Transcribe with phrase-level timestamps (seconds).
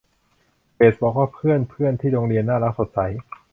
[0.75, 2.99] เบสบอกว่าเพื่อนเพื่อนที่โรงเรียนน่ารัก สดใส